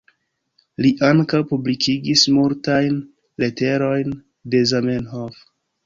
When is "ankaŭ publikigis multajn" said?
1.09-2.99